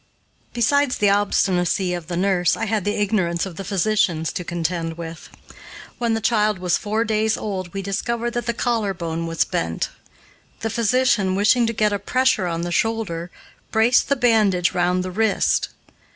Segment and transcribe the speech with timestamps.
[0.53, 5.29] Besides the obstinacy of the nurse, I had the ignorance of physicians to contend with.
[5.99, 9.89] When the child was four days old we discovered that the collar bone was bent.
[10.61, 13.29] The physician, wishing to get a pressure on the shoulder,
[13.69, 15.69] braced the bandage round the wrist.